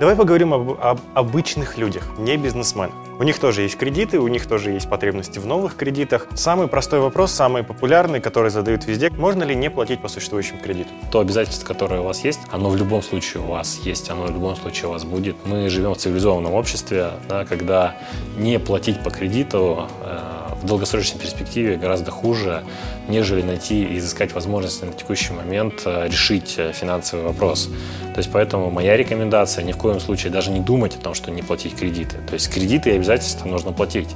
Давай 0.00 0.14
поговорим 0.14 0.54
об, 0.54 0.80
об 0.80 1.00
обычных 1.14 1.76
людях, 1.76 2.04
не 2.18 2.36
бизнесменах. 2.36 2.94
У 3.18 3.24
них 3.24 3.40
тоже 3.40 3.62
есть 3.62 3.76
кредиты, 3.76 4.20
у 4.20 4.28
них 4.28 4.46
тоже 4.46 4.70
есть 4.70 4.88
потребности 4.88 5.40
в 5.40 5.46
новых 5.46 5.74
кредитах. 5.74 6.28
Самый 6.36 6.68
простой 6.68 7.00
вопрос, 7.00 7.32
самый 7.32 7.64
популярный, 7.64 8.20
который 8.20 8.52
задают 8.52 8.86
везде, 8.86 9.10
можно 9.10 9.42
ли 9.42 9.56
не 9.56 9.70
платить 9.70 10.00
по 10.00 10.06
существующим 10.06 10.60
кредитам? 10.60 10.92
То 11.10 11.18
обязательство, 11.18 11.66
которое 11.66 12.00
у 12.00 12.04
вас 12.04 12.22
есть, 12.22 12.38
оно 12.52 12.70
в 12.70 12.76
любом 12.76 13.02
случае 13.02 13.42
у 13.42 13.46
вас 13.46 13.80
есть, 13.82 14.08
оно 14.08 14.26
в 14.26 14.30
любом 14.30 14.54
случае 14.54 14.86
у 14.86 14.92
вас 14.92 15.02
будет. 15.02 15.34
Мы 15.44 15.68
живем 15.68 15.94
в 15.94 15.96
цивилизованном 15.96 16.54
обществе, 16.54 17.10
да, 17.28 17.44
когда 17.44 17.96
не 18.36 18.60
платить 18.60 19.02
по 19.02 19.10
кредиту 19.10 19.88
э, 20.04 20.38
в 20.62 20.64
долгосрочной 20.64 21.18
перспективе 21.18 21.76
гораздо 21.76 22.12
хуже, 22.12 22.62
нежели 23.08 23.42
найти 23.42 23.82
и 23.82 23.98
изыскать 23.98 24.32
возможности 24.32 24.84
на 24.84 24.92
текущий 24.92 25.32
момент 25.32 25.82
э, 25.86 26.08
решить 26.08 26.54
э, 26.58 26.72
финансовый 26.72 27.24
вопрос. 27.24 27.68
То 28.14 28.18
есть 28.18 28.30
поэтому 28.32 28.70
моя 28.70 28.96
рекомендация 28.96 29.64
ни 29.64 29.72
в 29.72 29.76
коем 29.76 30.00
случае 30.00 30.32
даже 30.32 30.50
не 30.50 30.60
думать 30.60 30.94
о 30.96 30.98
том, 30.98 31.14
что 31.14 31.30
не 31.30 31.42
платить 31.42 31.74
кредиты. 31.74 32.16
То 32.26 32.34
есть 32.34 32.52
кредиты 32.52 32.90
и 32.90 32.92
обязательства 32.94 33.48
нужно 33.48 33.72
платить. 33.72 34.08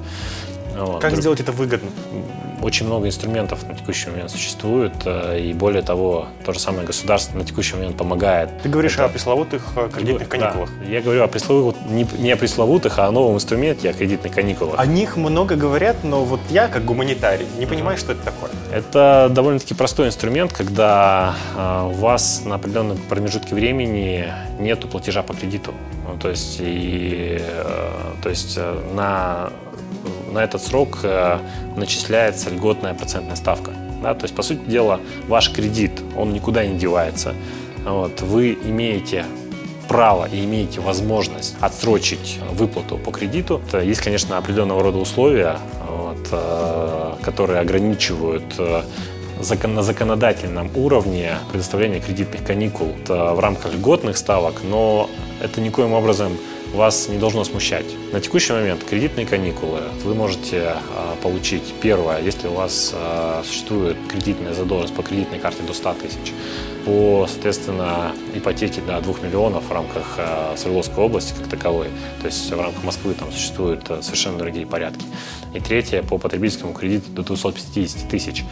Вот. 0.76 1.00
Как 1.00 1.16
сделать 1.16 1.40
это 1.40 1.52
выгодно? 1.52 1.90
Очень 2.62 2.86
много 2.86 3.08
инструментов 3.08 3.66
на 3.66 3.74
текущий 3.74 4.08
момент 4.08 4.30
существует, 4.30 4.92
э, 5.04 5.40
и 5.40 5.52
более 5.52 5.82
того, 5.82 6.28
то 6.44 6.52
же 6.52 6.60
самое 6.60 6.86
государство 6.86 7.36
на 7.36 7.44
текущий 7.44 7.74
момент 7.74 7.96
помогает. 7.96 8.50
Ты 8.62 8.68
говоришь 8.68 8.94
это... 8.94 9.06
о 9.06 9.08
пресловутых 9.08 9.62
э, 9.74 9.90
кредитных 9.92 10.28
каникулах. 10.28 10.70
Да, 10.80 10.86
я 10.86 11.00
говорю 11.02 11.24
о 11.24 11.26
пресловутых, 11.26 11.82
не, 11.86 12.06
не 12.18 12.30
о 12.30 12.36
пресловутых, 12.36 13.00
а 13.00 13.06
о 13.06 13.10
новом 13.10 13.34
инструменте, 13.34 13.90
о 13.90 13.92
кредитных 13.92 14.32
каникулах. 14.32 14.78
О 14.78 14.86
них 14.86 15.16
много 15.16 15.56
говорят, 15.56 16.04
но 16.04 16.24
вот 16.24 16.40
я, 16.50 16.68
как 16.68 16.84
гуманитарий, 16.84 17.46
не 17.58 17.66
понимаю, 17.66 17.98
что 17.98 18.12
это 18.12 18.22
такое. 18.22 18.50
Это 18.72 19.28
довольно-таки 19.28 19.74
простой 19.74 20.06
инструмент, 20.06 20.52
когда 20.52 21.34
э, 21.56 21.88
у 21.90 21.94
вас 21.94 22.42
на 22.44 22.54
определенном 22.54 22.98
промежутке 23.08 23.56
времени 23.56 24.32
нет 24.60 24.88
платежа 24.88 25.24
по 25.24 25.34
кредиту. 25.34 25.74
Ну, 26.06 26.16
то 26.16 26.30
есть, 26.30 26.58
и, 26.60 27.42
то 28.22 28.28
есть 28.28 28.58
на 28.94 29.50
на 30.32 30.42
этот 30.42 30.62
срок 30.62 31.00
э, 31.02 31.38
начисляется 31.76 32.50
льготная 32.50 32.94
процентная 32.94 33.36
ставка. 33.36 33.72
Да? 34.02 34.14
То 34.14 34.24
есть, 34.24 34.34
по 34.34 34.42
сути 34.42 34.60
дела, 34.66 35.00
ваш 35.28 35.52
кредит, 35.52 35.92
он 36.16 36.32
никуда 36.32 36.64
не 36.64 36.78
девается. 36.78 37.34
Вот, 37.84 38.20
вы 38.22 38.52
имеете 38.52 39.24
право 39.88 40.28
и 40.30 40.44
имеете 40.44 40.80
возможность 40.80 41.56
отсрочить 41.60 42.38
выплату 42.52 42.96
по 42.96 43.10
кредиту. 43.10 43.60
Есть, 43.82 44.00
конечно, 44.00 44.38
определенного 44.38 44.82
рода 44.82 44.98
условия, 44.98 45.58
вот, 45.88 46.28
э, 46.30 47.14
которые 47.22 47.60
ограничивают 47.60 48.44
э, 48.58 48.82
на 49.64 49.82
законодательном 49.82 50.70
уровне 50.76 51.32
предоставление 51.50 52.00
кредитных 52.00 52.44
каникул 52.44 52.92
в 53.08 53.40
рамках 53.40 53.74
льготных 53.74 54.16
ставок, 54.16 54.62
но 54.62 55.10
это 55.40 55.60
никоим 55.60 55.92
образом 55.94 56.36
вас 56.76 57.08
не 57.08 57.18
должно 57.18 57.44
смущать. 57.44 57.86
На 58.12 58.20
текущий 58.20 58.52
момент 58.52 58.84
кредитные 58.84 59.26
каникулы 59.26 59.80
вы 60.04 60.14
можете 60.14 60.76
а, 60.96 61.16
получить 61.22 61.74
первое, 61.80 62.20
если 62.20 62.48
у 62.48 62.52
вас 62.52 62.92
а, 62.94 63.42
существует 63.44 63.96
кредитная 64.08 64.54
задолженность 64.54 64.94
по 64.94 65.02
кредитной 65.02 65.38
карте 65.38 65.62
до 65.62 65.74
100 65.74 65.94
тысяч, 65.94 66.32
по, 66.84 67.26
соответственно, 67.28 68.12
ипотеке 68.34 68.80
до 68.80 69.00
2 69.00 69.14
миллионов 69.22 69.64
в 69.68 69.72
рамках 69.72 70.14
э, 70.18 70.54
Свердловской 70.56 71.04
области 71.04 71.34
как 71.34 71.48
таковой. 71.48 71.88
То 72.20 72.26
есть 72.26 72.50
в 72.50 72.60
рамках 72.60 72.82
Москвы 72.84 73.14
там 73.14 73.30
существуют 73.32 73.86
совершенно 74.00 74.38
другие 74.38 74.66
порядки. 74.66 75.04
И 75.54 75.60
третье, 75.60 76.02
по 76.02 76.18
потребительскому 76.18 76.72
кредиту 76.72 77.10
до 77.10 77.22
250 77.22 78.08
тысяч. 78.08 78.44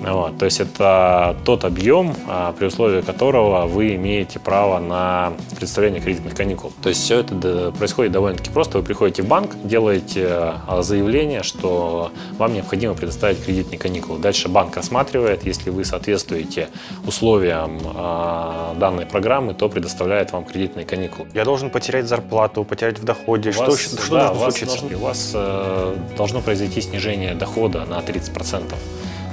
Вот. 0.00 0.38
То 0.38 0.44
есть 0.44 0.60
это 0.60 1.36
тот 1.44 1.64
объем, 1.64 2.14
а, 2.28 2.52
при 2.52 2.66
условии 2.66 3.00
которого 3.00 3.66
вы 3.66 3.96
имеете 3.96 4.38
право 4.38 4.78
на 4.78 5.32
представление 5.56 6.00
кредитных 6.00 6.34
каникул. 6.34 6.72
То 6.82 6.90
есть 6.90 7.02
все 7.02 7.20
это 7.20 7.72
происходит 7.76 8.12
довольно-таки 8.12 8.50
просто. 8.50 8.78
Вы 8.78 8.84
приходите 8.84 9.22
в 9.22 9.28
банк, 9.28 9.50
делаете 9.64 10.54
заявление, 10.80 11.42
что 11.42 12.12
вам 12.38 12.54
необходимо 12.54 12.94
предоставить 12.94 13.44
кредитные 13.44 13.78
каникулы. 13.78 14.18
Дальше 14.18 14.48
банк 14.48 14.76
рассматривает, 14.76 15.44
если 15.44 15.70
вы 15.70 15.84
соответствуете 15.84 16.68
условиям 17.06 17.65
а, 17.94 18.74
данной 18.74 19.06
программы, 19.06 19.54
то 19.54 19.68
предоставляет 19.68 20.32
вам 20.32 20.44
кредитные 20.44 20.86
каникулы. 20.86 21.28
Я 21.34 21.44
должен 21.44 21.70
потерять 21.70 22.06
зарплату, 22.06 22.64
потерять 22.64 22.98
в 22.98 23.04
доходе. 23.04 23.50
У 23.50 23.52
что, 23.52 23.64
вас, 23.66 23.80
что 23.80 24.14
да, 24.14 24.28
должно 24.28 24.50
случиться? 24.50 24.80
Должен, 24.80 24.98
у 24.98 25.00
вас 25.00 25.32
э, 25.34 25.96
должно 26.16 26.40
произойти 26.40 26.80
снижение 26.80 27.34
дохода 27.34 27.84
на 27.84 27.98
30%. 27.98 28.74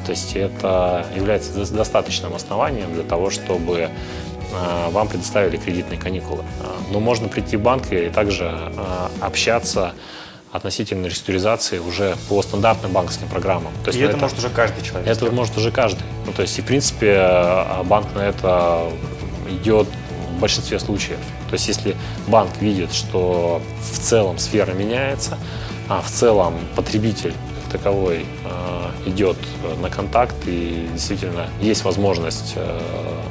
То 0.05 0.09
есть 0.11 0.35
это 0.35 1.05
является 1.15 1.73
достаточным 1.73 2.33
основанием 2.33 2.93
для 2.93 3.03
того, 3.03 3.29
чтобы 3.29 3.89
а, 4.53 4.89
вам 4.89 5.07
предоставили 5.07 5.57
кредитные 5.57 5.99
каникулы. 5.99 6.43
А, 6.61 6.75
но 6.91 6.99
можно 6.99 7.27
прийти 7.27 7.57
в 7.57 7.61
банк 7.61 7.91
и 7.91 8.09
также 8.09 8.51
а, 8.51 9.09
общаться 9.21 9.93
относительно 10.53 11.07
реструктуризации 11.07 11.79
уже 11.79 12.15
по 12.29 12.41
стандартным 12.43 12.91
банковским 12.91 13.27
программам. 13.27 13.73
То 13.83 13.89
есть 13.89 13.99
и 13.99 14.03
это, 14.03 14.11
это 14.11 14.21
может 14.21 14.37
уже 14.37 14.49
каждый 14.49 14.83
человек. 14.83 15.07
Это 15.07 15.15
сделать. 15.15 15.33
может 15.33 15.57
уже 15.57 15.71
каждый. 15.71 16.03
Ну, 16.27 16.31
то 16.31 16.43
есть, 16.43 16.57
и, 16.59 16.61
в 16.61 16.65
принципе, 16.65 17.65
банк 17.85 18.07
на 18.13 18.19
это 18.19 18.83
идет 19.49 19.87
в 20.29 20.39
большинстве 20.39 20.79
случаев. 20.79 21.19
То 21.49 21.53
есть, 21.53 21.67
если 21.67 21.95
банк 22.27 22.51
видит, 22.61 22.93
что 22.93 23.61
в 23.81 23.99
целом 23.99 24.37
сфера 24.37 24.73
меняется, 24.73 25.39
а 25.89 26.01
в 26.01 26.09
целом 26.09 26.53
потребитель 26.75 27.33
таковой 27.71 28.25
э, 28.45 29.09
идет 29.09 29.37
на 29.81 29.89
контакт 29.89 30.35
и 30.45 30.87
действительно 30.93 31.47
есть 31.59 31.83
возможность 31.83 32.53
э, 32.55 32.79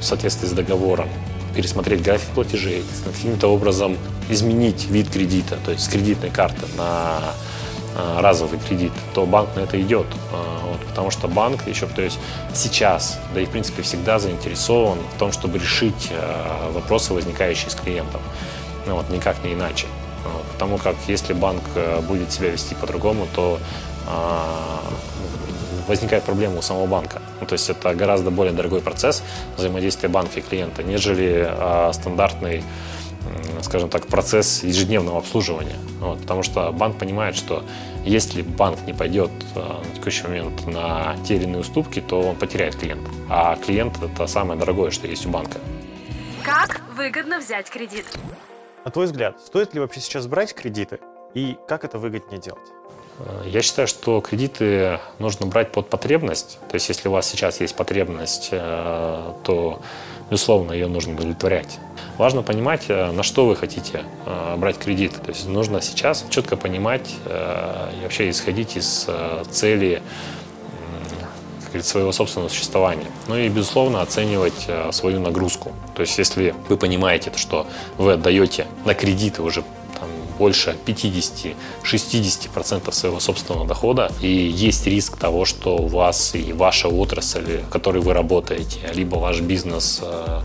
в 0.00 0.02
соответствии 0.02 0.48
с 0.48 0.52
договором 0.52 1.08
пересмотреть 1.54 2.02
график 2.02 2.28
платежей, 2.30 2.84
каким-то 3.04 3.48
образом 3.48 3.96
изменить 4.28 4.86
вид 4.86 5.10
кредита, 5.10 5.58
то 5.64 5.72
есть 5.72 5.84
с 5.84 5.88
кредитной 5.88 6.30
карты 6.30 6.66
на 6.76 7.20
э, 7.96 8.20
разовый 8.20 8.58
кредит, 8.58 8.92
то 9.14 9.26
банк 9.26 9.50
на 9.56 9.60
это 9.60 9.80
идет. 9.80 10.06
Вот, 10.30 10.80
потому 10.88 11.10
что 11.10 11.28
банк 11.28 11.66
еще, 11.66 11.86
то 11.86 12.02
есть 12.02 12.18
сейчас, 12.54 13.18
да 13.34 13.40
и 13.40 13.44
в 13.44 13.50
принципе 13.50 13.82
всегда 13.82 14.18
заинтересован 14.18 14.98
в 15.14 15.18
том, 15.18 15.32
чтобы 15.32 15.58
решить 15.58 16.10
вопросы, 16.70 17.12
возникающие 17.12 17.70
с 17.70 17.74
клиентом. 17.74 18.22
Ну, 18.86 18.94
вот, 18.94 19.10
никак 19.10 19.44
не 19.44 19.52
иначе. 19.52 19.86
Потому 20.54 20.78
как 20.78 20.96
если 21.08 21.34
банк 21.34 21.62
будет 22.08 22.32
себя 22.32 22.50
вести 22.50 22.74
по-другому, 22.74 23.26
то 23.34 23.58
а, 24.06 24.80
возникает 25.88 26.24
проблема 26.24 26.58
у 26.58 26.62
самого 26.62 26.86
банка. 26.86 27.22
Ну, 27.40 27.46
то 27.46 27.54
есть 27.54 27.68
это 27.70 27.94
гораздо 27.94 28.30
более 28.30 28.52
дорогой 28.52 28.80
процесс 28.80 29.22
взаимодействия 29.56 30.08
банка 30.08 30.40
и 30.40 30.42
клиента, 30.42 30.82
нежели 30.82 31.46
а, 31.48 31.92
стандартный 31.92 32.62
скажем 33.62 33.88
так, 33.88 34.06
процесс 34.06 34.62
ежедневного 34.62 35.18
обслуживания. 35.18 35.76
Вот, 36.00 36.20
потому 36.20 36.42
что 36.42 36.72
банк 36.72 36.98
понимает, 36.98 37.36
что 37.36 37.64
если 38.04 38.42
банк 38.42 38.80
не 38.86 38.92
пойдет 38.92 39.30
а, 39.54 39.82
на 39.82 39.94
текущий 39.94 40.24
момент 40.24 40.66
на 40.66 41.16
те 41.24 41.36
или 41.36 41.44
иные 41.44 41.60
уступки, 41.60 42.00
то 42.00 42.20
он 42.20 42.36
потеряет 42.36 42.76
клиента. 42.76 43.10
А 43.28 43.56
клиент– 43.56 44.02
это 44.02 44.26
самое 44.26 44.58
дорогое, 44.58 44.90
что 44.90 45.06
есть 45.06 45.26
у 45.26 45.30
банка. 45.30 45.58
Как 46.44 46.82
выгодно 46.96 47.38
взять 47.38 47.70
кредит? 47.70 48.06
На 48.84 48.90
твой 48.90 49.06
взгляд, 49.06 49.40
стоит 49.40 49.74
ли 49.74 49.80
вообще 49.80 50.00
сейчас 50.00 50.26
брать 50.26 50.54
кредиты 50.54 50.98
и 51.34 51.56
как 51.68 51.84
это 51.84 51.98
выгоднее 51.98 52.40
делать? 52.40 52.68
Я 53.46 53.62
считаю, 53.62 53.86
что 53.86 54.20
кредиты 54.20 54.98
нужно 55.18 55.46
брать 55.46 55.72
под 55.72 55.88
потребность. 55.88 56.58
То 56.68 56.74
есть, 56.74 56.88
если 56.88 57.08
у 57.08 57.12
вас 57.12 57.26
сейчас 57.26 57.60
есть 57.60 57.76
потребность, 57.76 58.48
э, 58.50 59.32
то, 59.44 59.80
безусловно, 60.30 60.72
ее 60.72 60.88
нужно 60.88 61.14
удовлетворять. 61.14 61.78
Важно 62.16 62.42
понимать, 62.42 62.84
э, 62.88 63.12
на 63.12 63.22
что 63.22 63.46
вы 63.46 63.54
хотите 63.54 64.04
э, 64.26 64.56
брать 64.56 64.78
кредит. 64.78 65.12
То 65.22 65.30
есть, 65.30 65.46
нужно 65.46 65.82
сейчас 65.82 66.24
четко 66.30 66.56
понимать 66.56 67.14
и 67.26 68.02
вообще 68.02 68.30
исходить 68.30 68.76
из 68.76 69.08
цели 69.50 70.02
своего 71.80 72.12
собственного 72.12 72.50
существования. 72.50 73.06
Ну 73.28 73.36
и, 73.36 73.48
безусловно, 73.48 74.02
оценивать 74.02 74.68
свою 74.90 75.20
нагрузку. 75.20 75.72
То 75.94 76.02
есть, 76.02 76.18
если 76.18 76.54
вы 76.68 76.76
понимаете, 76.76 77.32
что 77.36 77.66
вы 77.96 78.12
отдаете 78.12 78.66
на 78.84 78.94
кредиты 78.94 79.42
уже 79.42 79.64
больше 80.42 80.76
50-60% 80.86 82.92
своего 82.92 83.20
собственного 83.20 83.64
дохода, 83.64 84.10
и 84.20 84.66
есть 84.66 84.88
риск 84.88 85.16
того, 85.16 85.44
что 85.44 85.76
у 85.76 85.86
вас 85.86 86.34
и 86.34 86.52
ваша 86.52 86.88
отрасль, 86.88 87.58
в 87.58 87.68
которой 87.68 88.02
вы 88.02 88.12
работаете, 88.12 88.78
либо 88.92 89.18
ваш 89.18 89.40
бизнес 89.40 90.00
э, 90.02 90.40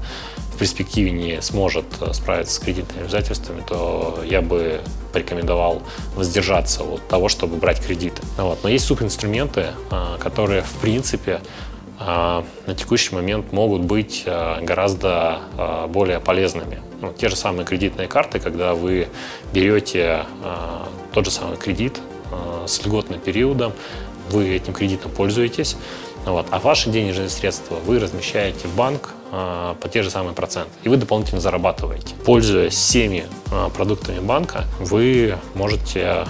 в 0.54 0.58
перспективе 0.60 1.10
не 1.10 1.42
сможет 1.42 1.86
э, 2.02 2.14
справиться 2.14 2.54
с 2.54 2.60
кредитными 2.60 3.06
обязательствами, 3.06 3.64
то 3.68 4.20
я 4.24 4.44
бы 4.44 4.82
порекомендовал 5.14 5.82
воздержаться 6.16 6.84
от 6.84 7.08
того, 7.08 7.28
чтобы 7.28 7.58
брать 7.58 7.84
кредиты. 7.84 8.22
Вот. 8.38 8.60
Но 8.64 8.70
есть 8.70 8.86
субинструменты, 8.86 9.66
э, 9.90 10.18
которые, 10.20 10.62
в 10.62 10.74
принципе, 10.82 11.42
на 12.00 12.76
текущий 12.76 13.16
момент 13.16 13.52
могут 13.52 13.82
быть 13.82 14.24
гораздо 14.62 15.40
более 15.90 16.20
полезными. 16.20 16.82
Ну, 17.02 17.14
те 17.14 17.30
же 17.30 17.36
самые 17.36 17.66
кредитные 17.66 18.08
карты, 18.08 18.40
когда 18.40 18.74
вы 18.76 19.08
берете 19.54 20.26
тот 21.14 21.26
же 21.26 21.32
самый 21.32 21.58
кредит 21.58 22.00
с 22.66 22.86
льготным 22.86 23.20
периодом, 23.20 23.74
вы 24.30 24.50
этим 24.50 24.74
кредитом 24.74 25.12
пользуетесь, 25.12 25.78
вот, 26.26 26.48
а 26.52 26.60
ваши 26.60 26.90
денежные 26.90 27.30
средства 27.30 27.76
вы 27.76 28.00
размещаете 28.00 28.68
в 28.68 28.76
банк 28.76 29.14
э, 29.32 29.76
по 29.80 29.90
те 29.90 30.04
же 30.04 30.10
самые 30.10 30.34
проценты, 30.34 30.72
и 30.84 30.90
вы 30.90 30.98
дополнительно 30.98 31.42
зарабатываете. 31.42 32.16
Пользуясь 32.26 32.74
всеми 32.74 33.26
э, 33.52 33.70
продуктами 33.76 34.20
банка, 34.20 34.66
вы 34.80 35.38
можете 35.56 36.00
э, 36.00 36.26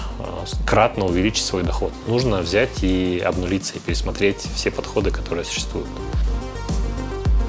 кратно 0.65 1.05
увеличить 1.05 1.45
свой 1.45 1.63
доход. 1.63 1.91
Нужно 2.07 2.41
взять 2.41 2.83
и 2.83 3.19
обнулиться 3.19 3.75
и 3.75 3.79
пересмотреть 3.79 4.47
все 4.55 4.71
подходы, 4.71 5.11
которые 5.11 5.45
существуют. 5.45 5.87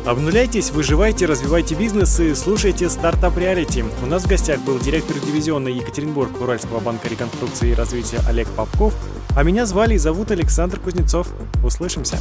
Обнуляйтесь, 0.09 0.71
выживайте, 0.71 1.27
развивайте 1.27 1.75
бизнес 1.75 2.19
и 2.19 2.35
слушайте 2.35 2.89
стартап 2.89 3.37
реалити. 3.37 3.85
У 4.03 4.07
нас 4.07 4.23
в 4.25 4.27
гостях 4.27 4.59
был 4.61 4.79
директор 4.79 5.19
дивизиона 5.19 5.69
Екатеринбург 5.69 6.41
Уральского 6.41 6.81
банка 6.81 7.09
реконструкции 7.09 7.73
и 7.73 7.75
развития 7.75 8.21
Олег 8.27 8.49
Попков, 8.49 8.95
а 9.37 9.43
меня 9.43 9.67
звали 9.67 9.97
и 9.97 9.99
зовут 9.99 10.31
Александр 10.31 10.81
Кузнецов. 10.81 11.29
Услышимся. 11.63 12.17